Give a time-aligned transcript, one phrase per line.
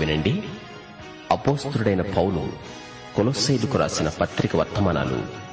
[0.00, 0.42] వినండి.
[1.30, 2.42] అపోస్తుడైన పౌలు
[3.16, 5.49] కొలొస్సైదుకు రాసిన పత్రిక వర్తమానాలు.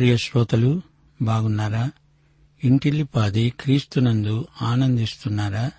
[0.00, 0.82] ప్రియ శ్రోతలు
[1.22, 1.90] బాగున్నారా?
[2.64, 5.70] ఇంటిల్లిపాది క్రీస్తునందు ఆనందిస్తున్నారా?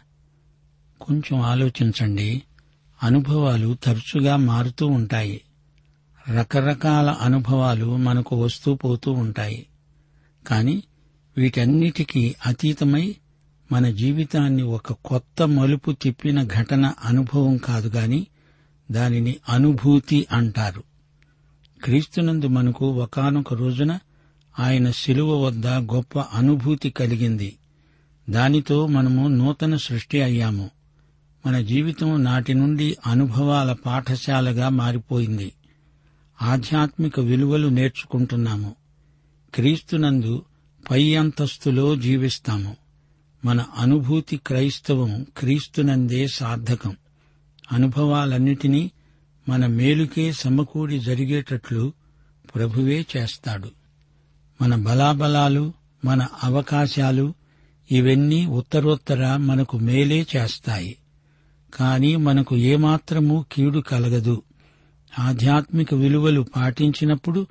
[1.02, 2.44] కొంచెం ఆలోచించండి.
[3.04, 5.42] అనుభవాలు తరచుగా మారుతూ ఉంటాయి.
[6.30, 9.68] రకరకాల అనుభవాలు మనకు వస్తూ పోతూ ఉంటాయి.
[10.48, 10.84] కాని
[11.38, 13.16] వీటన్నిటికీ అతీతమై
[13.72, 18.28] మన జీవితాన్ని ఒక కొత్త మలుపు తిప్పిన ఘటన అనుభవం కాదు గాని
[18.92, 20.84] దానిని అనుభూతి అంటారు.
[21.84, 24.00] క్రీస్తునందు మనకు ఒకానొక రోజున
[24.60, 27.58] ఆయన శిలువ వద్ద గొప్ప అనుభూతి కలిగింది.
[28.30, 30.70] దానితో మనము నూతన సృష్టి అయ్యాము.
[31.46, 35.52] మన జీవితం నాటి నుండి అనుభవాల పాఠశాలగా మారిపోయింది.
[36.42, 38.76] ఆధ్యాత్మిక విలువలు నేర్చుకుంటున్నాము.
[39.54, 40.46] క్రీస్తునందు
[40.92, 42.76] పై అంతస్తులో జీవిస్తాము.
[43.46, 46.96] మన అనుభూతి క్రైస్తవం క్రీస్తునందే సార్థకం.
[47.72, 48.92] అనుభవాలన్నిటినీ
[49.50, 51.94] మన మేలుకే సమకూడి జరిగేటట్లు
[52.56, 53.81] ప్రభువే చేస్తాడు.
[54.62, 55.74] మన బలాబలాలు
[56.06, 57.34] మన అవకాశాలు
[57.92, 60.98] ఇవన్నీ ఉత్తరోత్తర మనకు మేలే చేస్తాయి.
[61.74, 64.42] కాని మనకు ఏమాత్రమూ కీడు కలగదు.
[65.20, 67.48] ఆధ్యాత్మిక విలువలు పాటించినప్పుడు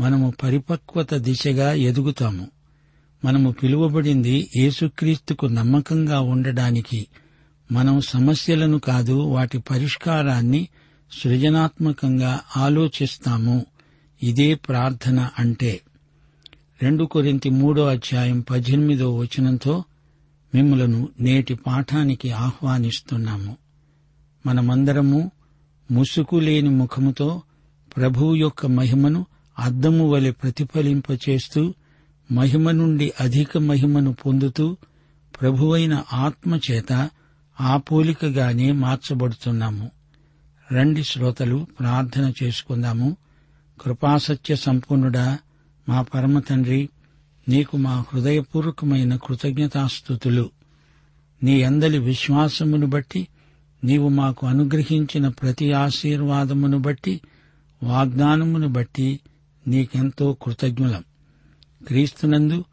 [0.00, 2.48] మనము పరిపక్వత దిశగా ఎదుగుతాము.
[3.24, 7.06] మనము పిలువబడింది యేసుక్రీస్తుకు నమ్మకంగా ఉండడానికి.
[7.72, 10.68] మనం సమస్యలను కాదు వాటి పరిష్కారాన్ని
[11.12, 13.66] సృజనాత్మకంగా ఆలోచిస్తాము.
[14.22, 15.80] ఇదే ప్రార్థన అంటే.
[16.82, 19.84] రెండు కొరింతి మూడో అధ్యాయం పద్దెనిమిదో వచనంతో
[20.54, 23.56] మిమ్మలను నేటి పాఠానికి ఆహ్వానిస్తున్నాము.
[24.46, 25.30] మనమందరము
[25.90, 27.42] ముసుకులేని ముఖముతో
[27.96, 29.26] ప్రభువు యొక్క మహిమను
[29.58, 31.74] అద్దము వలె ప్రతిఫలింపచేస్తూ
[32.32, 34.76] మహిమ నుండి అధిక మహిమను పొందుతూ
[35.40, 37.10] ప్రభువైన ఆత్మచేత
[37.60, 39.90] ఆ పోలికగానే మార్చబడుతున్నాము.
[40.72, 43.16] రండి శ్రోతలు ప్రార్థన చేసుకుందాము.
[43.80, 45.38] కృపాసత్య సంపూర్ణుడా
[45.88, 46.88] మా పరమ తండ్రి
[47.48, 50.50] నీకు మా హృదయపూర్వకమైన కృతజ్ఞతాస్థుతులు
[51.42, 53.28] నీ అందలి విశ్వాసమును బట్టి
[53.84, 57.20] నీవు మాకు అనుగ్రహించిన ప్రతి ఆశీర్వాదమును బట్టి
[57.82, 59.20] వాగ్దానమును బట్టి
[59.68, 61.04] నీకెంతో కృతజ్ఞులం.
[61.86, 62.64] క్రీస్తునందు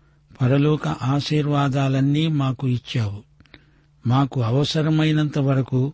[0.42, 3.24] పరలోక ఆశీర్వాదాలన్నీ మాకు ఇచ్చావు.
[4.08, 5.94] మాకు అవసరమైనంత వరకు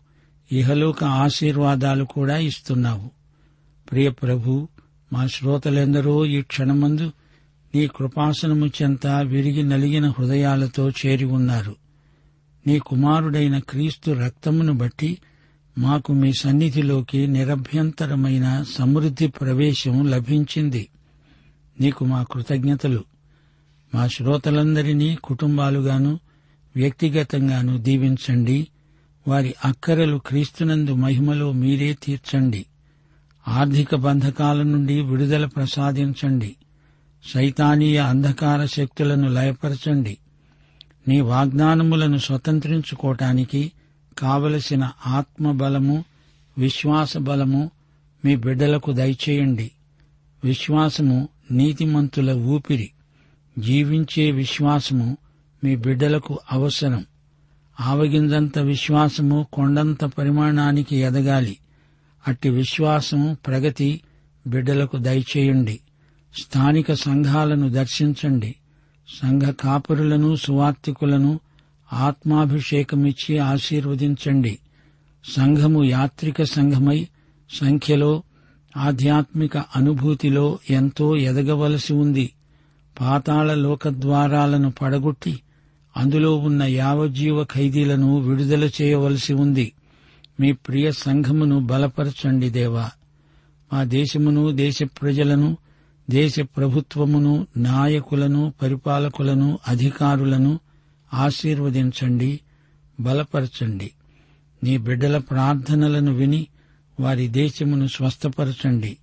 [0.51, 3.09] ఇహలోక ఆశీర్వాదాలు కూడా ఇస్తున్నావు.
[3.91, 4.67] ప్రియ ప్రభు
[5.13, 7.11] మా శ్రోతలెందరో ఈ క్షణమందు
[7.75, 11.75] నీ కృపాసనము చెంత విరిగి నలిగిన హృదయాలతో చేరి ఉన్నారు.
[12.67, 15.17] నీ కుమారుడైన క్రీస్తు రక్తమును బట్టి
[15.77, 20.87] మాకు మీ సన్నిధిలోకి నిరభ్యంతరమైన సమృద్ధి ప్రవేశం లభించింది.
[21.81, 23.03] నీకు మా కృతజ్ఞతలు.
[23.95, 26.19] మా శ్రోతలందరినీ కుటుంబాలుగాను
[26.75, 28.67] వ్యక్తిగతంగాను దీవించండి.
[29.27, 32.65] వారి అక్కరలు క్రీస్తునందు మహిమలో మీరే తీర్చండి.
[33.47, 36.55] ఆర్థిక బంధకాల నుండి విడుదల ప్రసాదించండి.
[37.33, 40.17] సైతానీయ అంధకార శక్తులను లయపరచండి.
[41.07, 43.71] నీ వాగ్దానములను స్వతంత్రించుకోవటానికి
[44.17, 46.05] కావలసిన ఆత్మబలము
[46.57, 47.71] విశ్వాస బలము
[48.25, 49.71] మీ బిడ్డలకు దయచేయండి.
[50.43, 52.91] విశ్వాసము నీతిమంతుల ఊపిరి.
[53.59, 55.17] జీవించే విశ్వాసము
[55.63, 57.05] మీ బిడ్డలకు అవసరం.
[57.81, 61.57] ఆవగింజంత విశ్వాసము కొండంత పరిమాణానికి ఎదగాలి.
[62.27, 64.01] అట్టి విశ్వాసం ప్రగతి
[64.47, 65.79] బిడ్డలకు దయచేయండి.
[66.41, 68.55] స్థానిక సంఘాలను దర్శించండి.
[69.21, 71.39] సంఘ కాపురులను సువార్తికులను
[71.93, 74.59] ఆత్మాభిషేకమిచ్చి ఆశీర్వదించండి.
[75.35, 77.07] సంఘము యాత్రిక సంఘమై
[77.49, 78.23] సంఖ్యలో
[78.77, 82.31] ఆధ్యాత్మిక అనుభూతిలో ఎంతో ఎదగవలసి ఉంది.
[83.01, 85.39] పాతాళ లోకద్వారాలను పడగొట్టి
[85.97, 89.71] అందులో ఉన్న యావజ్జీవ ఖైదీలను విడుదల చేయవలసి ఉంది.
[90.41, 92.89] మీ ప్రియ సంఘమును బలపరచండి దేవా.
[93.73, 95.57] మా దేశమును దేశ ప్రజలను
[96.09, 100.59] దేశ ప్రభుత్వమును నాయకులను పరిపాలకులను అధికారులను
[101.13, 102.39] ఆశీర్వదించండి
[102.99, 103.91] బలపరచండి.
[104.63, 106.47] నీ బిడ్డల ప్రార్థనలను విని
[106.99, 108.97] వారి దేశమును స్వస్థపరచండి.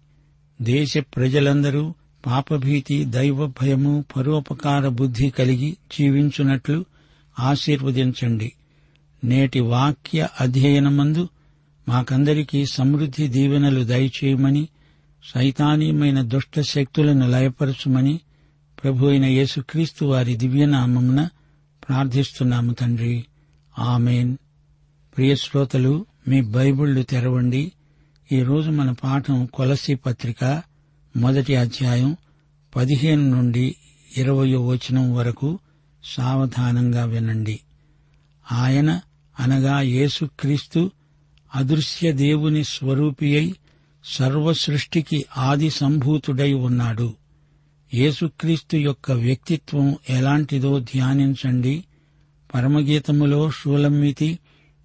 [0.62, 1.94] దేశ ప్రజలందరూ
[2.26, 6.84] పాపభీతి దైవ భయము పరోపకార బుద్ధి కలిగి జీవించున్నట్లు
[7.38, 8.52] ఆశీర్వదించండి.
[9.24, 11.28] నేటి వాక్య అధ్యయనమందు
[11.88, 14.68] మాకందరికీ సమృద్ధి దీవెనలు దయచేయమని
[15.34, 18.20] సైతానీయమైన దుష్ట శక్తులను లయపరచుమని
[18.82, 21.28] ప్రభు అయిన యేసుక్రీస్తు వారి దివ్యనామమున
[21.88, 23.24] ప్రార్థిస్తున్నాము తండ్రి.
[23.78, 24.36] ఆమెన్.
[25.16, 27.72] ప్రియ శ్రోతలు మీ బైబిళ్ళు తెరవండి.
[28.32, 30.62] ఈరోజు మన పాఠం కొలసి పత్రిక
[31.16, 32.16] మొదటి అధ్యాయం
[32.76, 33.76] పదిహేను నుండి
[34.16, 35.58] ఇరవయో వచనం వరకు
[36.04, 37.60] సావధానంగా వినండి.
[38.52, 39.00] ఆయన
[39.38, 40.90] అనగా యేసుక్రీస్తు
[41.54, 43.54] అదృశ్య దేవుని స్వరూపి అయి
[44.04, 47.14] సర్వసృష్టికి ఆది సంభూతుడై ఉన్నాడు.
[47.94, 51.84] యేసుక్రీస్తు యొక్క వ్యక్తిత్వం ఎలాంటిదో ధ్యానించండి.
[52.54, 54.38] పరమగీతములో షూలమ్మితి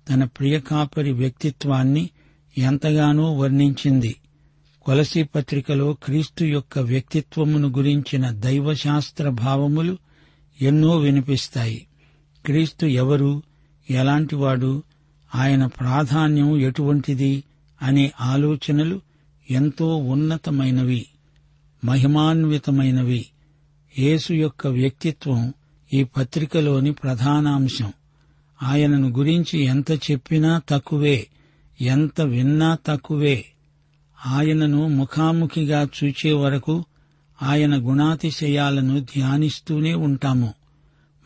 [0.09, 2.09] తన ప్రియకాపరి వ్యక్తిత్వాన్ని
[2.57, 4.15] ఎంతగానో వర్ణించింది.
[4.81, 9.97] కొలసి పత్రికలో క్రీస్తు యొక్క వ్యక్తిత్వమును గురించిన దైవశాస్త్ర భావములు
[10.61, 11.87] ఎన్నో వినిపిస్తాయి.
[12.45, 13.43] క్రీస్తు ఎవరు?
[13.89, 14.83] ఎలాంటివాడు
[15.35, 17.43] ఆయన ప్రాధాన్యం ఎటువంటిది
[17.81, 19.01] అనే ఆలోచనలు
[19.51, 21.05] ఎంతో ఉన్నతమైనవి
[21.85, 23.25] మహిమాన్వితమైనవి.
[23.99, 25.53] యేసు యొక్క వ్యక్తిత్వం
[25.93, 27.93] ఈ పత్రికలోని ప్రధానాంశం.
[28.63, 31.27] ఆయనను గురించి ఎంత చెప్పినా తక్కువే
[31.81, 33.45] ఎంత విన్నా తక్కువే.
[34.27, 36.85] ఆయనను ముఖాముఖిగా చూచే వరకు
[37.41, 40.53] ఆయన గుణాతిశయాలను ధ్యానిస్తూనే ఉంటాము.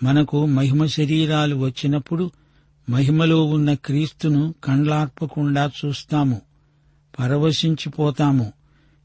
[0.04, 2.32] మనకు మహిమ శరీరాలు వచ్చినప్పుడు
[2.90, 6.42] మహిమలో ఉన్న క్రీస్తును కండ్లార్పకుండా చూస్తాము.
[7.20, 8.54] పరవశించిపోతాము.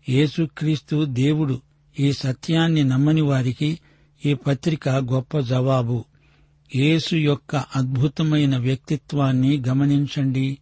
[0.08, 1.60] యేసుక్రీస్తు దేవుడు
[2.00, 3.78] ఈ సత్యాన్ని నమ్మని వారికి
[4.26, 6.04] ఈ పత్రిక గొప్ప జవాబు.
[6.76, 10.58] యేసు యొక్క అద్భుతమైన వ్యక్తిత్వాన్ని గమనించండి.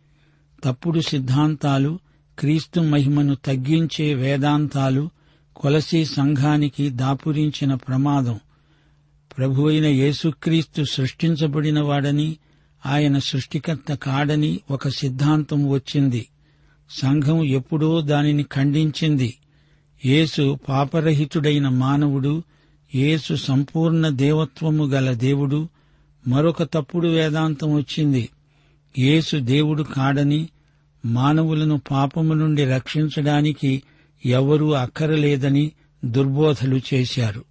[0.64, 1.98] తప్పుడు సిద్ధాంతాలు
[2.38, 5.10] క్రీస్తు మహిమను తగ్గించే వేదాంతాలు
[5.56, 8.40] కొలసి సంఘానికి దాపురించిన ప్రమాదం.
[9.38, 12.36] ప్రభువైన యేసుక్రీస్తు సృష్టించబడినవాడని
[12.86, 16.26] ఆయన సృష్టికర్త కాడని ఒక సిద్ధాంతం వచ్చింది.
[16.90, 19.34] సంఘం ఎప్పుడో దానిని ఖండించింది.
[20.04, 22.42] యేసు పాపరహితుడైన మానవుడు
[22.94, 25.68] యేసు సంపూర్ణ దేవత్వము గల దేవుడు
[26.28, 28.28] మరొక తప్పుడు వేదాంతం వచ్చింది.
[28.98, 30.48] యేసు దేవుడు కాడని
[31.04, 33.82] మానవులను పాపము నుండి రక్షించడానికి
[34.26, 35.72] ఎవరూ అక్కరలేదని
[36.04, 37.44] దుర్బోధలు చేశారు.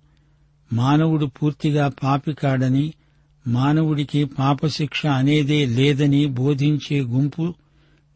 [0.73, 2.93] మానవుడు పూర్తిగా పాపి కాడని
[3.49, 7.53] మానవుడికి పాపశిక్ష అనేదే లేదని బోధించే గుంపు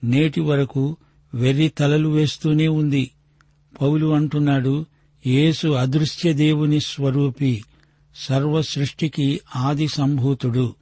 [0.04, 0.98] నేటి వరకు
[1.34, 3.12] వెర్రి తలలు వేస్తూనే ఉంది.
[3.82, 4.86] పౌలు అంటున్నాడు
[5.28, 7.64] యేసు అదృశ్య దేవుని స్వరూపి
[8.16, 10.76] సర్వ సృష్టికి ఆది సంభూతుడు.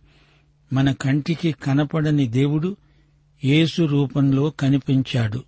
[0.74, 2.78] మన కంటికి కనపడని దేవుడు
[3.44, 5.44] యేసు రూపంలో కనిపించాడు.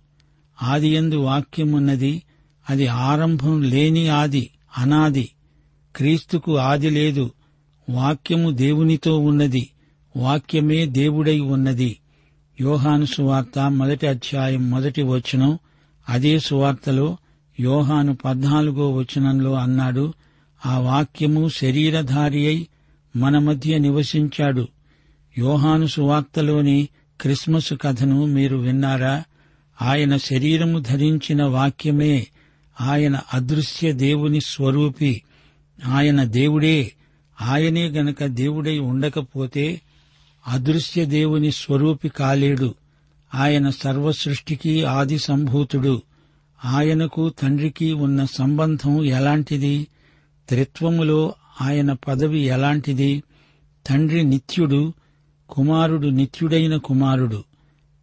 [0.62, 2.22] ఆదియందు వాక్యమున్నది
[2.70, 5.28] అది ఆరంభం లేని ఆది అనాది.
[5.96, 7.30] క్రీస్తుకు ఆది లేదు
[7.88, 9.70] వాక్యము దేవునితో ఉన్నది.
[10.16, 11.98] వాక్యమే దేవుడై ఉన్నది.
[12.60, 15.58] యోహాను సువార్త మొదటి అధ్యాయం మొదటి వచనం.
[16.08, 17.16] అదే సువార్తలో
[17.60, 20.12] యోహాను పద్నాలుగో వచనంలో అన్నాడు
[20.66, 22.68] ఆ వాక్యము శరీరధారి అయి
[23.16, 24.68] మన మధ్య నివసించాడు.
[25.38, 26.88] యోహాను సువార్తలోని
[27.20, 29.24] క్రిస్మస్ కథను మీరు విన్నారా?
[29.82, 32.26] ఆయన శరీరము ధరించిన వాక్యమే
[32.80, 35.22] ఆయన అదృశ్య దేవుని స్వరూపి.
[35.86, 36.92] ఆయన దేవుడే
[37.40, 39.80] ఆయనే గనక దేవుడై ఉండకపోతే
[40.46, 42.74] అదృశ్య దేవుని స్వరూపి కాలేడు.
[43.34, 46.02] ఆయన సర్వసృష్టికి ఆది సంభూతుడు.
[46.64, 49.86] ఆయనకు తండ్రికి ఉన్న సంబంధం ఎలాంటిది?
[50.48, 53.22] త్రిత్వములో ఆయన పదవి ఎలాంటిది?
[53.86, 54.92] తండ్రి నిత్యుడు
[55.50, 57.44] కుమారుడు నిత్యుడైన కుమారుడు.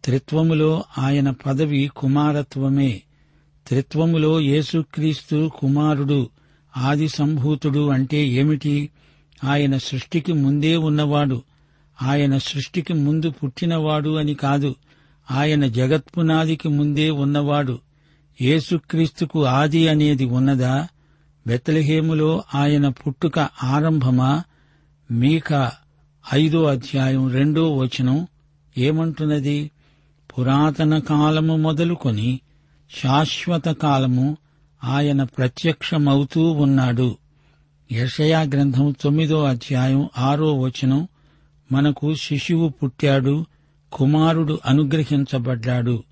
[0.04, 3.02] త్రిత్వములో ఆయన పదవి కుమారత్వమే.
[3.68, 6.30] త్రిత్వములో యేసుక్రీస్తు కుమారుడు
[6.76, 8.90] ఆది సంభూతుడు అంటే ఏమిటి?
[9.44, 11.42] ఆయన సృష్టికి ముందే ఉన్నవాడు.
[12.02, 14.74] ఆయన సృష్టికి ముందు పుట్టినవాడు అని కాదు.
[15.30, 17.78] ఆయన జగత్పునాదికి ముందే ఉన్నవాడు.
[18.42, 20.88] యేసుక్రీస్తుకు ఆది అనేది ఉన్నదా?
[21.46, 24.42] బెత్తలహేములో ఆయన పుట్టుక ఆరంభమా?
[25.10, 25.70] మీక
[26.34, 28.26] ఐదో అధ్యాయం రెండో వచనం
[28.78, 29.70] ఏమంటున్నది?
[30.38, 32.40] పురాతన కాలము మొదలుకొని
[33.02, 34.36] శాశ్వత కాలము
[34.84, 37.16] ఆయన ప్రత్యక్షమవుతూ ఉన్నాడు.
[37.92, 41.08] యషయా గ్రంథం తొమ్మిదో అధ్యాయం ఆరో వచనం
[41.72, 43.44] మనకు శిశువు పుట్టాడు
[43.92, 46.02] కుమారుడు అనుగ్రహించబడ్డాడు.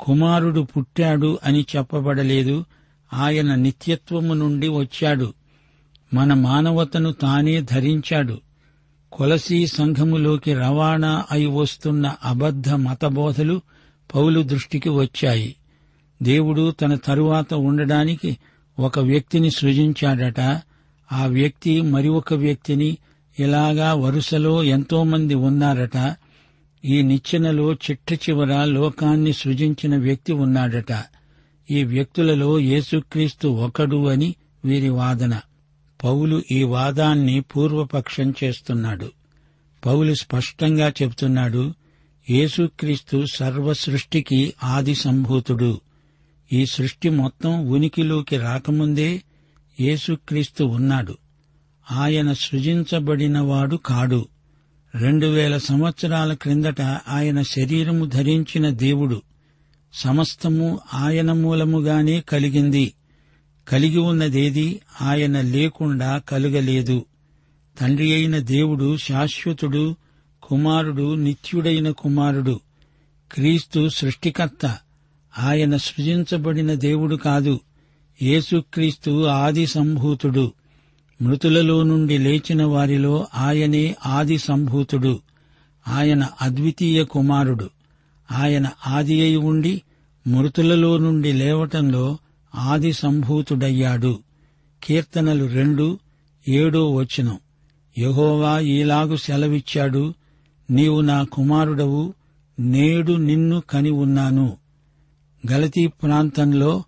[0.00, 2.64] కుమారుడు పుట్టాడు అని చెప్పబడలేదు
[3.12, 5.34] ఆయన నిత్యత్వము నుండి వచ్చాడు.
[6.14, 8.38] మన మానవతను తానే ధరించాడు.
[9.12, 13.60] కొలసీ సంఘములోకి రవాణా అయి వస్తున్న అబద్ధ మతబోధలు
[14.14, 15.56] పౌలు దృష్టికి వచ్చాయి.
[16.22, 18.38] దేవుడు తన తరువాత ఉండడానికి
[18.78, 20.60] ఒక వ్యక్తిని సృజించాడట
[21.12, 22.98] ఆ వ్యక్తి మరి ఒక వ్యక్తిని
[23.38, 26.16] ఇలాగా వరుసలో ఎంతోమంది ఉన్నారట.
[26.84, 31.04] ఈ నిచ్చెనలో చిట్ట చివర లోకాన్ని సృజించిన వ్యక్తి ఉన్నాడట.
[31.70, 34.34] ఈ వ్యక్తులలో యేసుక్రీస్తు ఒకడు అని
[34.64, 35.40] వీరి వాదన.
[36.04, 39.10] పౌలు ఈ వాదాన్ని పూర్వపక్షం చేస్తున్నాడు.
[39.86, 41.74] పౌలు స్పష్టంగా చెబుతున్నాడు
[42.30, 45.80] యేసుక్రీస్తు సర్వ సృష్టికి ఆది సంభూతుడు
[46.52, 49.22] ఈ సృష్టి మొత్తం ఉనికిలోకి రాకముందే
[49.80, 51.18] యేసుక్రీస్తు ఉన్నాడు.
[51.92, 54.28] ఆయన సృజించబడినవాడు కాడు.
[54.94, 59.22] రెండు వేల సంవత్సరాల క్రిందట ఆయన శరీరము ధరించిన దేవుడు.
[59.94, 62.92] సమస్తము ఆయన మూలముగానే కలిగింది.
[63.68, 67.04] కలిగి ఉన్నదేది ఆయన లేకుండా కలుగలేదు.
[67.80, 69.96] తండ్రి అయిన దేవుడు శాశ్వతుడు
[70.42, 72.60] కుమారుడు నిత్యుడైన కుమారుడు.
[73.32, 74.78] క్రీస్తు సృష్టికర్త.
[75.38, 77.60] ఆయన సృజించబడిన దేవుడు కాదు.
[78.22, 80.52] యేసుక్రీస్తు ఆది సంభూతుడు
[81.22, 85.20] మృతులలో నుండి లేచిన వారిలో ఆయనే ఆది సంభూతుడు
[85.88, 87.70] ఆయన అద్వితీయ కుమారుడు.
[88.32, 89.82] ఆయన ఆది అయి ఉండి
[90.26, 92.18] మృతులలో నుండి లేవటంలో
[92.54, 94.18] ఆది సంభూతుడయ్యాడు
[94.84, 95.98] కీర్తనలు రెండు
[96.48, 97.38] ఏడో వచనం.
[97.98, 100.14] యహోవా ఈలాగు సెలవిచ్చాడు
[100.70, 102.14] నీవు నా కుమారుడవు
[102.60, 104.56] నేడు నిన్ను కని ఉన్నాను.
[105.52, 106.84] గలతీ ప్రాంతంలో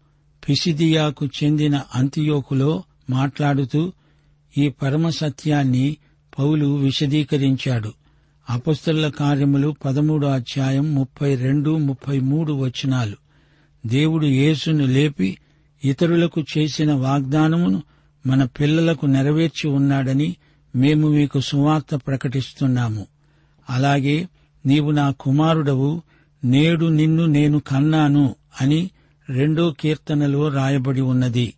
[0.49, 3.93] పిసిదియాకు చెందిన అంతియోకులో మాట్లాడుతూ
[4.59, 5.97] ఈ పరమ సత్యాన్ని
[6.39, 7.93] పౌలు విశదీకరించాడు.
[8.51, 13.17] అపస్తుల కార్యములు పదమూడో అధ్యాయం ముప్పై రెండు ముప్పై మూడు వచనాలు.
[13.87, 15.39] దేవుడు యేసును లేపి
[15.85, 17.83] ఇతరులకు చేసిన వాగ్దానమును
[18.27, 20.37] మన పిల్లలకు నెరవేర్చి ఉన్నాడని
[20.77, 23.07] మేము మీకు సువార్త ప్రకటిస్తున్నాము.
[23.71, 24.29] అలాగే
[24.67, 26.03] నీవు నా కుమారుడవు
[26.45, 28.91] నేడు నిన్ను నేను కన్నాను అని
[29.31, 31.55] రెండో కీర్తనలో రాయబడి ఉన్నది.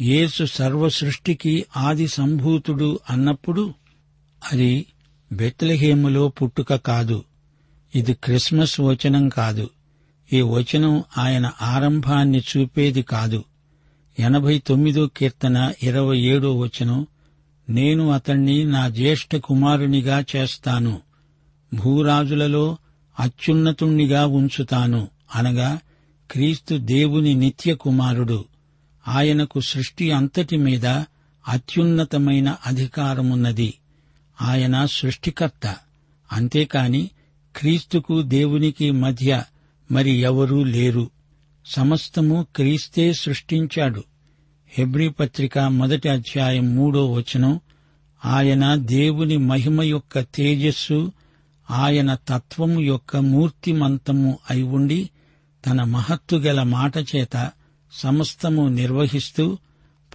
[0.00, 3.74] యేసు సర్వ సృష్టికి ఆది సంభూతుడు అన్నప్పుడు
[4.52, 4.86] అది
[5.32, 7.24] బెత్లహేములో పుట్టుక కాదు.
[7.94, 9.70] ఇది క్రిస్మస్ వచనం కాదు.
[10.32, 13.44] ఈ వచనం ఆయన ఆరంభాన్ని చూపేది కాదు.
[14.18, 17.06] ఎనభై తొమ్మిదో కీర్తన ఇరవై ఏడో వచనం
[17.70, 21.00] నేను అతణ్ణి నా జ్యేష్ఠ కుమారునిగా చేస్తాను.
[21.74, 22.76] భూరాజులలో
[23.20, 25.78] అత్యున్నతుణ్ణిగా ఉంచుతాను అనగా
[26.30, 28.44] క్రీస్తు దేవుని నిత్య కుమారుడు.
[29.08, 30.86] ఆయనకు సృష్టి అంతటి మీద
[31.48, 33.74] అత్యున్నతమైన అధికారమున్నది.
[34.42, 35.76] ఆయన సృష్టికర్త.
[36.32, 37.10] అంతేకాని
[37.56, 39.42] క్రీస్తుకు దేవునికి మధ్య
[39.92, 41.10] మరి ఎవరూ లేరు.
[41.66, 44.04] సమస్తము క్రీస్తే సృష్టించాడు.
[44.68, 47.60] హెబ్రీ పత్రిక మొదటి అధ్యాయం మూడో వచనం
[48.24, 51.12] ఆయన దేవుని మహిమ యొక్క తేజస్సు
[51.70, 55.10] ఆయన తత్వము యొక్క మూర్తిమంతము అయి ఉండి
[55.66, 57.50] తన మహత్తుగల మాట చేత
[57.92, 59.58] సమస్తము నిర్వహిస్తూ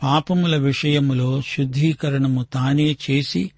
[0.03, 3.51] పాపముల విషయములో శుద్ధీకరణము తానే చేసి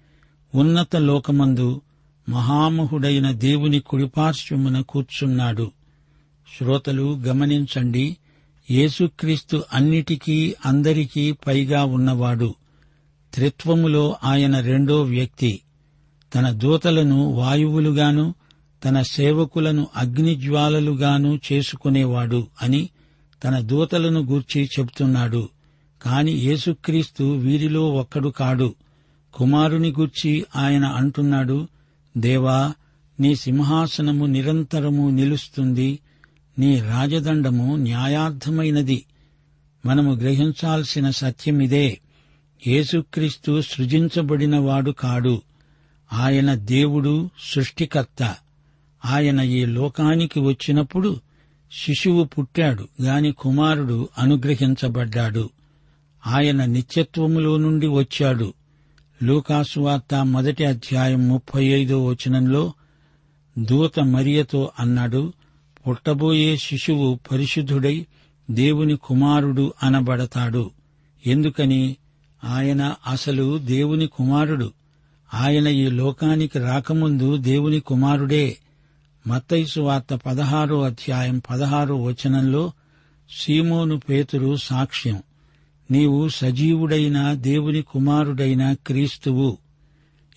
[0.54, 1.80] ఉన్నత లోకమందు
[2.28, 5.70] మహామహుడైన దేవుని కుడిపార్శ్వమున కూర్చున్నాడు.
[6.58, 8.16] శ్రోతలు గమనించండి
[8.70, 12.54] యేసుక్రీస్తు అన్నిటికీ అందరికీ పైగా ఉన్నవాడు.
[13.34, 15.60] త్రిత్వములో ఆయన రెండో వ్యక్తి.
[16.34, 18.34] తన దూతలను వాయువులుగాను
[18.84, 22.88] తన సేవకులను అగ్నిజ్వాలలుగాను చేసుకునేవాడు అని
[23.44, 25.48] తన దూతలను గూర్చి చెబుతున్నాడు.
[26.02, 28.74] కాని యేసుక్రీస్తు వీరిలో ఒక్కడు కాడు.
[29.34, 31.68] కుమారుని గూర్చి ఆయన అంటున్నాడు
[32.16, 32.72] దేవా
[33.20, 35.98] నీ సింహాసనము నిరంతరము నిలుస్తుంది.
[36.58, 39.04] నీ రాజదండము న్యాయార్థమైనది.
[39.86, 42.00] మనము గ్రహించాల్సిన సత్యమిదే
[42.66, 45.42] యేసుక్రీస్తు సృజించబడినవాడు కాడు.
[46.12, 48.36] ఆయన దేవుడు సృష్టికర్త.
[49.04, 51.20] ఆయన ఈ లోకానికి వచ్చినప్పుడు
[51.72, 55.50] శిశువు పుట్టాడు గాని కుమారుడు అనుగ్రహించబడ్డాడు.
[56.26, 58.54] ఆయన నిత్యత్వములో నుండి వచ్చాడు.
[59.22, 62.72] లూకాసువార్త మొదటి అధ్యాయం ముప్పై ఐదో వచనంలో
[63.58, 65.32] దూత మరియతో అన్నాడు
[65.88, 68.06] పుట్టబోయే శిశువు పరిశుద్ధుడై
[68.50, 70.70] దేవుని కుమారుడు అనబడతాడు.
[71.26, 71.96] ఎందుకని?
[72.44, 74.72] ఆయన అసలు దేవుని కుమారుడు.
[75.34, 78.56] ఆయన ఈ లోకానికి రాకముందు దేవుని కుమారుడే.
[79.26, 82.72] మత్తైసు వార్త పదహారో అధ్యాయం పదహారో వచనంలో
[83.30, 85.22] సీమోను పేతురు సాక్ష్యం.
[85.90, 89.58] నీవు సజీవుడైన దేవుని కుమారుడైన క్రీస్తువు.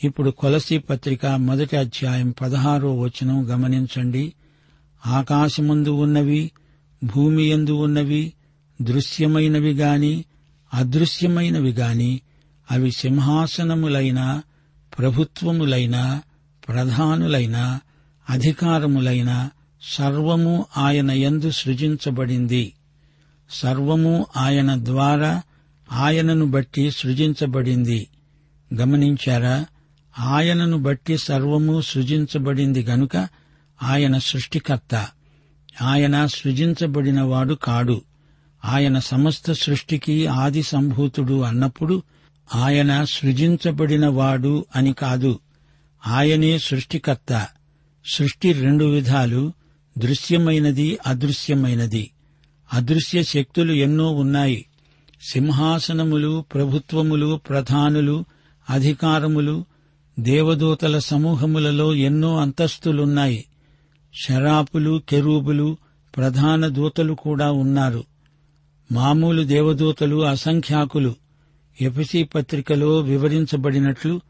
[0.03, 4.33] ఇప్పుడు కొలసి పత్రిక మొదటి అధ్యాయం పదహారో వచనం గమనించండి.
[5.05, 6.51] ఆకాశముందు ఉన్నవి
[7.03, 8.33] భూమి యందు ఉన్నవి
[8.81, 10.25] దృశ్యమైనవి గాని
[10.73, 12.21] అదృశ్యమైనవి గాని
[12.71, 14.41] అవి సింహాసనములైన
[14.99, 16.21] ప్రభుత్వములైన
[16.67, 17.79] ప్రధానులైన
[18.29, 19.49] అధికారములైన
[19.81, 22.73] సర్వము ఆయన యందు సృజించబడింది.
[23.49, 25.41] సర్వము ఆయన ద్వారా
[25.91, 28.07] ఆయనను బట్టి సృజించబడింది.
[28.75, 29.65] గమనించారా?
[30.19, 33.27] ఆయనను బట్టి సర్వము సృజించబడింది గనుక
[33.83, 35.07] ఆయన సృష్టికర్త.
[35.81, 38.01] ఆయన సృజించబడినవాడు కాడు.
[38.65, 42.03] ఆయన సమస్త సృష్టికి ఆది సంభూతుడు అన్నప్పుడు
[42.55, 45.39] ఆయన సృజించబడినవాడు అని కాదు.
[46.07, 47.47] ఆయనే సృష్టికర్త.
[48.13, 49.53] సృష్టి రెండు విధాలు
[49.97, 52.11] దృశ్యమైనది అదృశ్యమైనది.
[52.73, 54.65] అదృశ్య శక్తులు ఎన్నో ఉన్నాయి.
[55.31, 58.25] సింహాసనములు ప్రభుత్వములు ప్రధానులు
[58.69, 59.65] అధికారములు
[60.19, 63.45] దేవదూతల సమూహములలో ఎన్నో అంతస్తులున్నాయి.
[64.25, 65.77] శరాపులు కెరూబులు
[66.17, 68.03] ప్రధాన దూతలు కూడా ఉన్నారు.
[68.91, 71.15] మామూలు దేవదూతలు అసంఖ్యాకులు.
[71.81, 74.21] ఎపిసి పత్రికలో వివరించబడినట్లు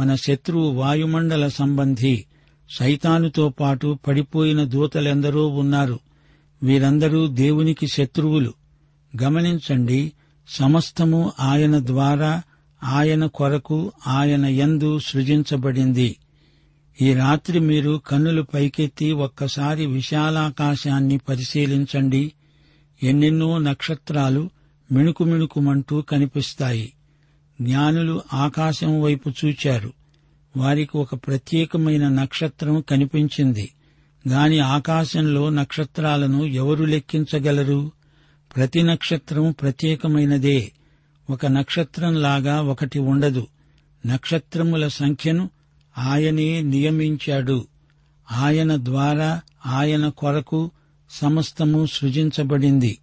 [0.00, 2.24] మన శత్రువు వాయుమండల సంబంధి.
[2.70, 5.98] సైతానుతో పాటు పడిపోయిన దూతలెందరో ఉన్నారు.
[6.62, 8.54] వీరందరూ దేవునికి శత్రువులు.
[9.22, 10.12] గమనించండి
[10.48, 12.42] సమస్తము ఆయన ద్వారా
[12.84, 16.16] ఆయన కొరకు ఆయన యందు సృజించబడింది.
[17.02, 22.32] ఈ రాత్రి మీరు కన్నులు పైకెత్తి ఒక్కసారి విశాలాకాశాన్ని పరిశీలించండి.
[23.02, 24.50] ఎన్నెన్నో నక్షత్రాలు
[24.92, 26.92] మిణుకు మిణుకుమంటూ కనిపిస్తాయి.
[27.60, 29.92] జ్ఞానులు ఆకాశం వైపు చూచారు.
[30.56, 33.70] వారికి ఒక ప్రత్యేకమైన నక్షత్రం కనిపించింది.
[34.28, 37.92] గాని ఆకాశంలో నక్షత్రాలను ఎవరు లెక్కించగలరు?
[38.56, 40.72] ప్రతి నక్షత్రం ప్రత్యేకమైనదే.
[41.30, 43.46] ఒక నక్షత్రంలాగా ఒకటి ఉండదు.
[44.06, 45.50] నక్షత్రముల సంఖ్యను
[45.98, 47.66] ఆయనే నియమించాడు.
[48.32, 50.70] ఆయన ద్వారా ఆయన కొరకు
[51.10, 52.98] సమస్తము సృజించబడింది.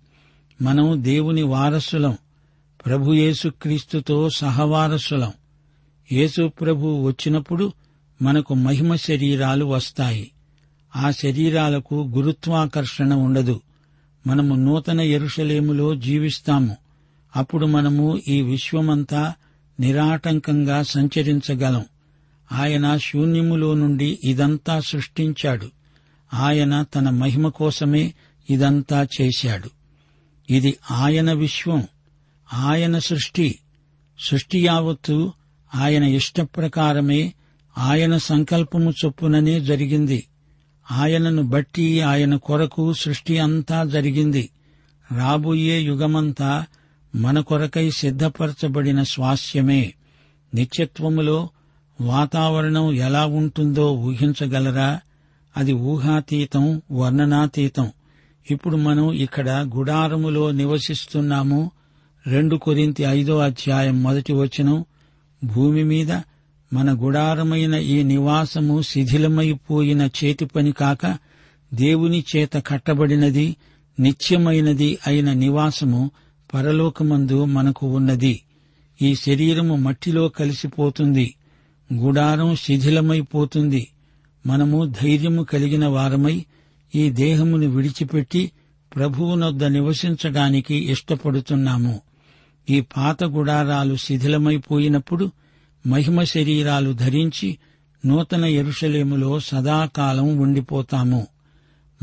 [0.62, 2.18] మనం దేవుని వారసులం.
[2.86, 5.32] ప్రభుయేసుక్రీస్తుతో సహవారసులం.
[6.12, 7.74] యేసు ప్రభు వచ్చినప్పుడు
[8.22, 10.32] మనకు మహిమ శరీరాలు వస్తాయి.
[10.96, 13.62] ఆ శరీరాలకు గురుత్వాకర్షణ ఉండదు.
[14.28, 16.78] మనము నూతన ఎరుషలేములో జీవిస్తాము.
[17.36, 19.34] అప్పుడు మనము ఈ విశ్వమంతా
[19.80, 21.86] నిరాటంకంగా సంచరించగలం.
[22.52, 25.72] ఆయన శూన్యములో నుండి ఇదంతా సృష్టించాడు.
[26.34, 28.14] ఆయన తన మహిమ కోసమే
[28.50, 29.70] ఇదంతా చేశాడు.
[30.50, 31.88] ఇది ఆయన విశ్వం
[32.54, 33.60] ఆయన సృష్టి
[34.20, 35.34] సృష్టి యావత్తు
[35.76, 37.34] ఆయన ఇష్టప్రకారమే
[37.78, 40.28] ఆయన సంకల్పము చొప్పుననే జరిగింది.
[40.92, 44.50] ఆయనను బట్టి ఆయన కొరకు సృష్టి అంతా జరిగింది.
[45.18, 46.66] రాబోయే యుగమంతా
[47.16, 49.94] మన కొరకై సిద్ధపరచబడిన స్వాస్యమే.
[50.56, 51.50] నిత్యత్వములో
[52.02, 55.00] వాతావరణం ఎలా ఉంటుందో ఊహించగలరా?
[55.58, 57.92] అది ఊహాతీతం వర్ణనాతీతం.
[58.52, 61.72] ఇప్పుడు మనం ఇక్కడ గుడారములో నివసిస్తున్నాము.
[62.28, 64.86] రెండు కొరింతి ఐదో అధ్యాయం మొదటి వచనం.
[65.44, 66.12] భూమి మీద
[66.74, 71.18] మన గుడారమైన ఈ నివాసము శిథిలమైపోయిన చేతి పని కాక
[71.74, 73.56] దేవుని చేత కట్టబడినది
[74.00, 76.12] నిత్యమైనది అయిన నివాసము
[76.54, 78.42] పరలోకమందు మనకు ఉన్నది.
[79.02, 81.36] ఈ శరీరము మట్టిలో కలిసిపోతుంది
[81.94, 83.88] గుడారం శిథిలమైపోతుంది.
[84.46, 86.46] మనము ధైర్యము కలిగిన వారమై
[86.96, 88.52] ఈ దేహమును విడిచిపెట్టి
[88.96, 92.02] ప్రభువునొద్ద నివసించడానికి ఇష్టపడుతున్నాము.
[92.70, 95.32] ఈ పాత గుడారాలు శిథిలమైపోయినప్పుడు
[95.88, 97.58] మహిమ శరీరాలు ధరించి
[98.06, 101.28] నూతన ఎరుషలేములో సదాకాలం ఉండిపోతాము.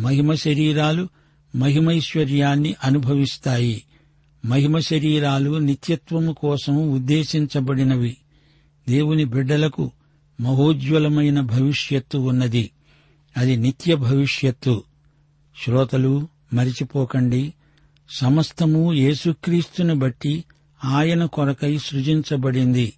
[0.00, 1.09] మహిమ శరీరాలు
[1.57, 3.83] మహిమైశ్వర్యాన్ని అనుభవిస్తాయి.
[4.44, 8.16] మహిమ శరీరాలు నిత్యత్వము కోసం ఉద్దేశించబడినవి.
[8.88, 9.90] దేవుని బిడ్డలకు
[10.40, 12.70] మహోజ్వలమైన భవిష్యత్తు ఉన్నది.
[13.37, 14.85] అది నిత్య భవిష్యత్తు.
[15.64, 17.55] శ్రోతలు మరిచిపోకండి.
[18.11, 20.44] సమస్తము యేసుక్రీస్తుని బట్టి
[20.85, 22.93] ఆయన కొరకై సృజించబడింది.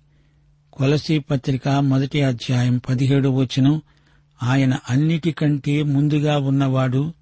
[0.73, 3.83] కొలసీ పత్రిక మొదటి అధ్యాయం పదిహేడు వచనం
[4.43, 7.13] ఆయన అన్నిటికంటే ముందుగా ఉన్నవాడు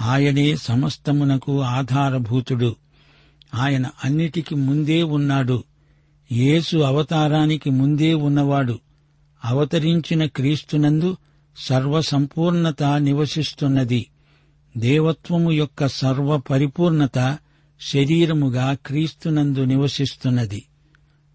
[0.00, 2.76] ఆయనే సమస్తమునకు ఆధారభూతుడు.
[3.54, 5.64] ఆయన అన్నిటికి ముందే ఉన్నాడు.
[6.32, 8.78] యేసు అవతారానికి ముందే ఉన్నవాడు.
[9.44, 11.16] అవతరించిన క్రీస్తునందు
[11.56, 14.06] సర్వసంపూర్ణత నివసిస్తున్నది.
[14.76, 17.38] దేవత్వము యొక్క సర్వ పరిపూర్ణత
[17.80, 20.64] శరీరముగా క్రీస్తునందు నివసిస్తున్నది.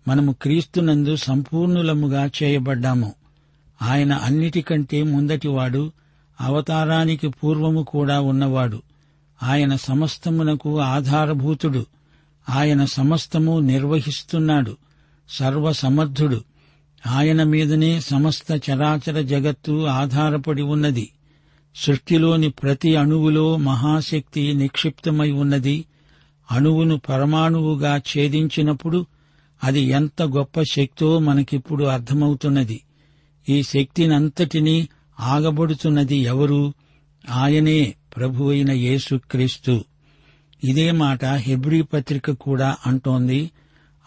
[0.07, 3.13] మనము క్రీస్తునందు సంపూర్ణులముగా చేయబడ్డాము.
[3.81, 5.91] ఆయన అన్నిటికంటే ముందటివాడు
[6.41, 8.81] అవతారానికి పూర్వము కూడా ఉన్నవాడు.
[9.43, 11.85] ఆయన సమస్తమునకు ఆధారభూతుడు.
[12.49, 14.77] ఆయన సమస్తము నిర్వహిస్తున్నాడు.
[15.29, 16.43] సర్వసమర్థుడు.
[17.07, 21.09] ఆయన మీదనే సమస్త చరాచర జగత్తు ఆధారపడి ఉన్నది.
[21.75, 25.85] సృష్టిలోని ప్రతి అణువులో మహాశక్తి నిక్షిప్తమై ఉన్నది.
[26.53, 29.05] అణువును పరమాణువుగా ఛేదించినప్పుడు
[29.63, 32.81] అది ఎంత గొప్ప శక్తో మనకిప్పుడు అర్థమవుతున్నది.
[33.49, 34.89] ఈ శక్తినంతటినీ
[35.19, 36.73] ఆగబడుతున్నది ఎవరు?
[37.29, 39.83] ఆయనే ప్రభు అయిన యేసుక్రీస్తు
[40.63, 43.51] ఇదే మాట హెబ్రీ పత్రిక కూడా అంటోంది.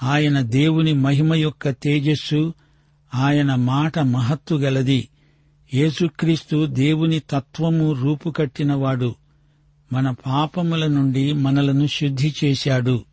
[0.02, 2.54] ఆయన దేవుని మహిమ యొక్క తేజస్సు
[3.14, 5.08] ఆయన మాట మహత్తు గలది.
[5.74, 9.14] యేసుక్రీస్తు దేవుని తత్వము రూపుకట్టినవాడు.
[9.92, 13.04] మన పాపముల నుండి మనలను శుద్ధి చేశాడు.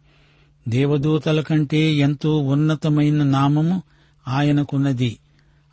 [0.67, 3.83] దేవదూతల కంటే ఎంతో ఉన్నతమైన నామము
[4.27, 5.17] ఆయనకున్నది.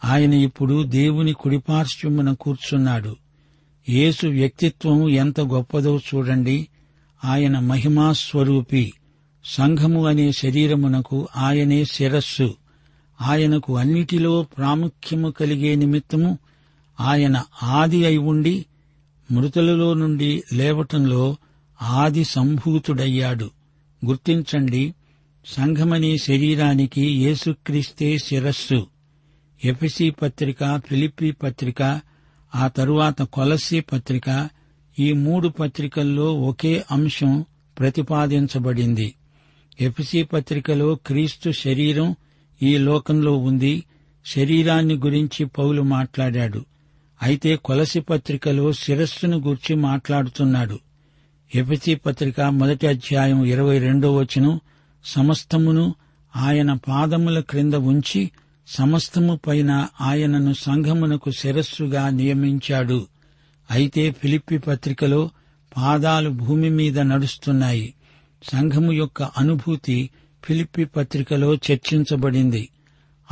[0.05, 3.17] ఆయన ఇప్పుడు దేవుని కుడిపార్శ్వమున కూర్చున్నాడు.
[3.89, 6.69] యేసు వ్యక్తిత్వం ఎంత గొప్పదో చూడండి.
[7.25, 8.93] ఆయన మహిమాస్వరూపి
[9.45, 12.55] సంఘము అనే శరీరమునకు ఆయనే శిరస్సు.
[13.21, 16.39] ఆయనకు అన్నిటిలో ప్రాముఖ్యము కలిగే నిమిత్తము
[17.01, 18.65] ఆయన ఆది అయి ఉండి
[19.31, 21.37] మృతులలో నుండి లేవటంలో
[21.83, 23.51] ఆది సంభూతుడయ్యాడు.
[24.07, 24.95] గుర్తించండి
[25.47, 28.87] సంఘమనే శరీరానికి యేసుక్రీస్తే శిరస్సు.
[29.65, 32.01] ఎఫెసి పత్రిక ఫిలిప్పి పత్రిక
[32.55, 34.49] ఆ తరువాత కొలసి పత్రిక
[34.99, 37.45] ఈ మూడు పత్రికల్లో ఒకే అంశం
[37.79, 39.15] ప్రతిపాదించబడింది.
[39.81, 42.17] ఎఫెసి పత్రికలో క్రీస్తు శరీరం
[42.63, 43.85] ఈ లోకంలో ఉంది.
[44.27, 46.65] శరీరాన్ని గురించి పౌలు మాట్లాడాడు.
[47.23, 50.79] అయితే కొలసి పత్రికలో శిరస్సును గూర్చి మాట్లాడుతున్నాడు.
[51.55, 54.61] ఎపితి పత్రిక మొదటి అధ్యాయం ఇరవై రెండో వచనం
[55.05, 55.95] సమస్తమును
[56.37, 58.31] ఆయన పాదముల క్రింద ఉంచి
[58.67, 63.07] సమస్తము పైన ఆయనను సంఘమునకు శిరస్సుగా నియమించాడు.
[63.71, 65.31] అయితే ఫిలిప్పి పత్రికలో
[65.77, 67.95] పాదాలు భూమి మీద నడుస్తున్నాయి.
[68.43, 70.11] సంఘము యొక్క అనుభూతి
[70.45, 72.69] ఫిలిప్పి పత్రికలో చర్చించబడింది.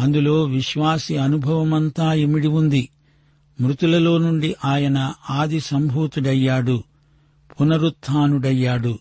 [0.01, 2.89] అందులో విశ్వాసి అనుభవమంతా ఇమిడి ఉంది.
[3.61, 6.83] మృతులలో నుండి ఆయన ఆది సంభూతుడయ్యాడు
[7.61, 8.99] పునరుత్డయ్యాడు.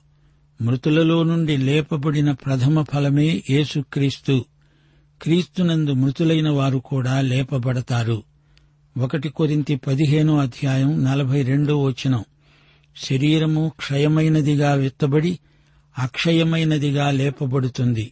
[0.62, 4.46] మృతులలో నుండి లేపబడిన ప్రథమ ఫలమే యేసుక్రీస్తు.
[5.22, 8.24] క్రీస్తునందు మృతులైన వారు కూడా లేపబడతారు.
[8.98, 12.24] ఒకటి కొరింతి పదిహేనో అధ్యాయం నలభై రెండో వచనం.
[13.04, 15.40] శరీరము క్షయమైనదిగా విత్తబడి
[16.00, 18.12] అక్షయమైనదిగా లేపబడుతుంది.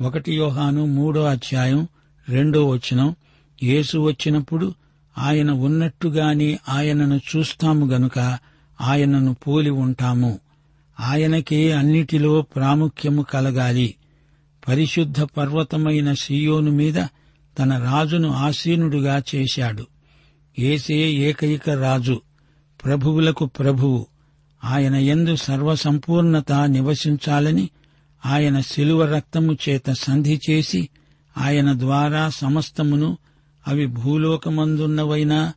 [0.00, 1.88] ఒకటి యోహాను మూడో అధ్యాయం
[2.28, 3.16] రెండో వచనం.
[3.62, 4.74] యేసు వచ్చినప్పుడు
[5.18, 8.38] ఆయన ఉన్నట్టుగానే ఆయనను చూస్తాము గనుక
[8.80, 10.38] ఆయనను పోలి ఉంటాము.
[11.00, 13.94] ఆయనకే అన్నిటిలో ప్రాముఖ్యము కలగాలి.
[14.68, 16.94] పరిశుద్ధ పర్వతమైన సియోను మీద
[17.58, 19.86] తన రాజును ఆసీనుడుగా చేశాడు.
[20.58, 22.20] ఏసే ఏకైక రాజు
[22.84, 24.06] ప్రభువులకు ప్రభువు.
[24.64, 27.70] ఆయన ఎందు సర్వసంపూర్ణత నివసించాలని
[28.26, 30.88] ఆయన శిలువ రక్తము చేత సంధి చేసి
[31.38, 33.18] ఆయన ద్వారా సమస్తమును
[33.68, 35.52] అవి భూలోకమందున్నవైనా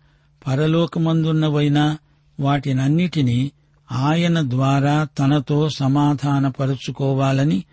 [0.47, 1.97] పరలోకమందున్నవైనా
[2.39, 3.51] వాటినన్నిటినీ
[3.91, 7.63] ఆయన ద్వారా తనతో సమాధానపరుచుకోవాలని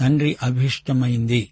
[0.00, 1.50] తండ్రి అభిష్టమైంది.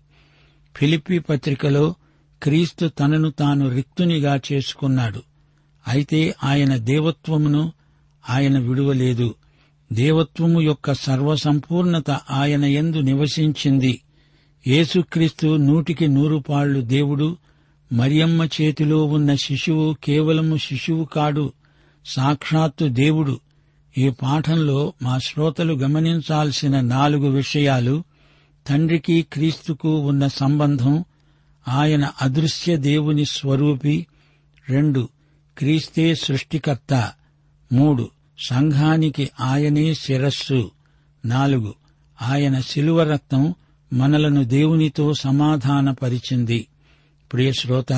[0.77, 1.95] ఫిలిప్పి పత్రికలో
[2.43, 5.23] క్రీస్తు తనను తాను రిక్తునిగా చేసుకున్నాడు.
[5.89, 7.73] అయితే ఆయన దేవత్వమును
[8.31, 9.35] ఆయన విడువలేదు.
[9.93, 14.01] దేవత్వము యొక్క సర్వసంపూర్ణత ఆయన ఎందు నివసించింది.
[14.67, 17.37] యేసుక్రీస్తు నూటికి నూరు పాళ్ళు దేవుడు
[17.93, 21.53] మరియమ్మ చేతిలో ఉన్న శిశువు కేవలము శిశువు కాడు
[22.07, 23.41] సాక్షాత్తు దేవుడు.
[23.99, 28.05] ఈ పాఠంలో మా శ్రోతలు గమనించాల్సిన నాలుగు విషయాలు
[28.67, 31.05] తండ్రికి క్రీస్తుకు ఉన్న సంబంధం
[31.69, 34.07] ఆయన అదృశ్య దేవుని స్వరూపి
[34.71, 35.09] రెండు
[35.59, 37.13] క్రీస్తే సృష్టికర్త
[37.73, 38.11] మూడు
[38.47, 40.71] సంఘానికి ఆయనే శిరస్సు
[41.25, 41.75] నాలుగు
[42.23, 43.55] ఆయన శిలువ రక్తం
[43.93, 46.67] మనలను దేవునితో సమాధానపరిచింది.
[47.33, 47.93] ప్రియ శ్రోత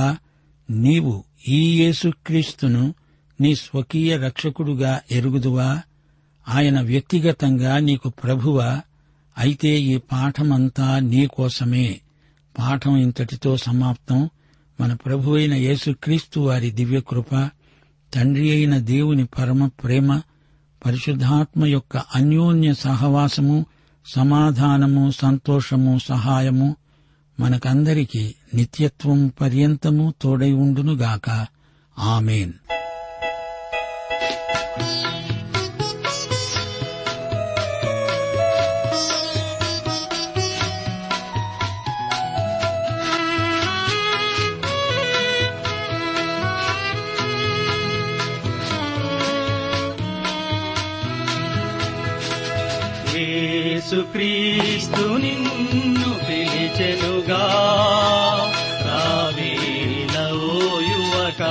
[0.71, 2.95] నీవు ఈ యేసుక్రీస్తును
[3.41, 5.83] నీ స్వకీయ రక్షకుడుగా ఎరుగుదువా?
[6.49, 8.81] ఆయన వ్యక్తిగతంగా నీకు ప్రభువా?
[9.39, 12.01] అయితే ఈ పాఠమంతా నీకోసమే
[12.59, 14.31] పాఠం ఇంతటితో సమాప్తం.
[14.81, 17.51] మన ప్రభు అయిన యేసుక్రీస్తు వారి దివ్యకృప
[18.15, 20.21] తండ్రి అయిన దేవుని పరమ ప్రేమ
[20.87, 23.67] పరిశుద్ధాత్మ యొక్క అన్యోన్య సహవాసము
[24.15, 26.77] సమాధానము సంతోషము సహాయము
[27.41, 31.47] మనకందరికీ నిత్యత్వం పర్యంతము తోడై ఉండునుగాక.
[31.99, 32.53] ఆమెన్.
[53.17, 56.24] యేసుక్రీస్తు నిన్ను
[56.77, 57.43] పిలిచెనుగా
[58.87, 60.57] రావేల ఓ
[60.89, 61.43] యువక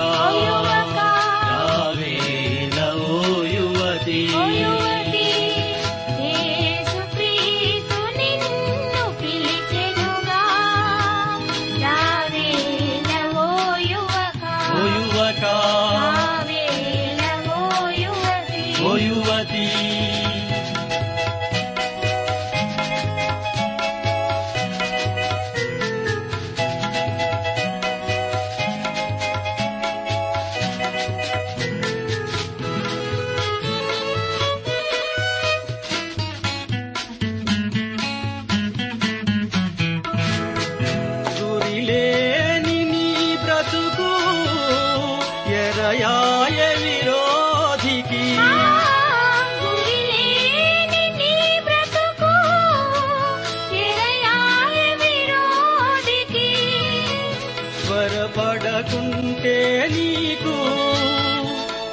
[58.86, 60.56] నీకు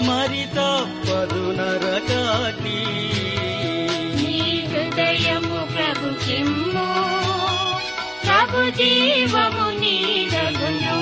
[0.08, 2.80] మరి తప్పదు నరకాగ్ని
[4.16, 4.38] నీ
[4.70, 6.86] హృదయము ప్రభు కిమ్ము
[8.24, 10.98] ప్రభు జీవము నీడగును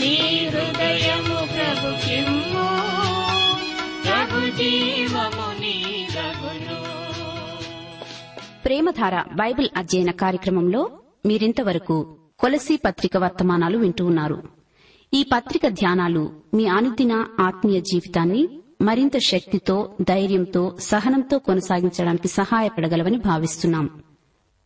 [0.00, 0.14] నీ
[0.54, 2.66] హృదయము ప్రభు కిమ్ము
[4.06, 6.78] ప్రభు జీవము నీడగును
[8.64, 10.84] ప్రేమధార బైబిల్ అధ్యయన కార్యక్రమంలో
[11.24, 11.96] మీరింతవరకు
[12.38, 14.42] కొలసీ పత్రిక వర్తమానాలు వింటూ ఉన్నారు.
[15.14, 18.48] ఈ పత్రిక ధ్యానాలు మీ అనుదిన ఆత్మీయ జీవితాన్ని
[18.82, 23.86] మరింత శక్తితో ధైర్యంతో సహనంతో కొనసాగించడానికి సహాయపడగలవని భావిస్తున్నాం.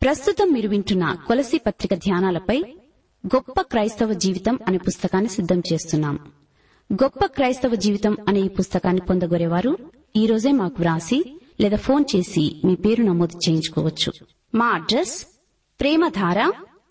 [0.01, 2.63] ప్రస్తుతం మీరు వింటున్న కొలసి పత్రిక ధ్యానాలపై
[3.25, 6.19] గొప్ప క్రైస్తవ జీవితం అనే పుస్తకాన్ని సిద్దం చేస్తున్నాం.
[6.93, 9.77] గొప్ప క్రైస్తవ జీవితం అనే ఈ పుస్తకాన్ని పొందగోరేవారు
[10.15, 14.13] ఈ రోజే మాకు వ్రాసి లేదా ఫోన్ చేసి మీ పేరు నమోదు చేయించుకోవచ్చు.
[14.55, 15.25] మా address
[15.79, 16.51] Premadhara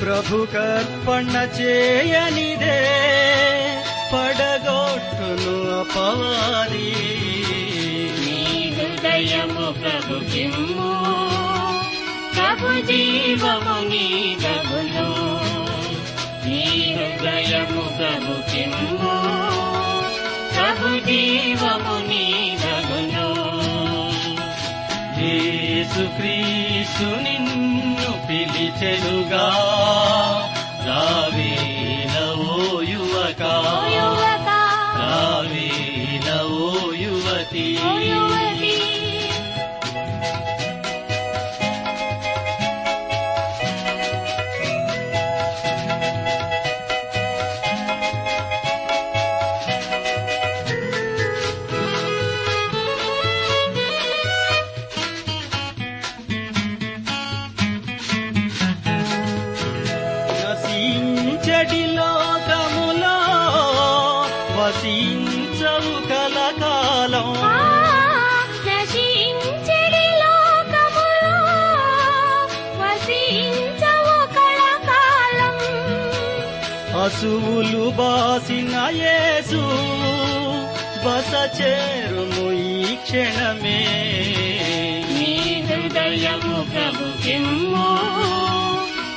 [0.00, 2.80] ప్రభు కర్పణ చేయనిదే
[4.12, 6.94] పడగొట్టును అపవాది.
[8.20, 10.92] నీ హృదయము ప్రభు కిమ్ము
[12.34, 15.10] ప్రభు జీవము నీ ప్రభులు.
[16.48, 18.98] నీ హృదయము ప్రభు కిమ్ము
[20.54, 23.29] ప్రభు జీవము నీ ప్రభులు.
[25.32, 29.46] యేసుక్రీసు నిన్ను పిలిచెనుగా
[30.88, 32.14] రావేల
[32.48, 32.56] ఓ
[32.92, 33.54] యువకా,
[64.70, 67.28] వసించవు కలకాలం.
[77.04, 79.62] అసువులు బాసిన యేసు
[81.04, 83.82] బస చేరుము ఈ క్షణమే.
[85.18, 85.34] నీ
[85.68, 87.88] హృదయము ప్రభు కిమ్ము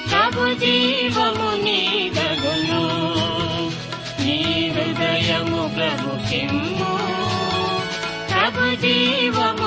[0.09, 1.79] ప్రభు జీవము నీ
[4.73, 6.91] హృదయము ప్రభు కిమ్ము
[8.29, 9.62] ప్రభు జీవము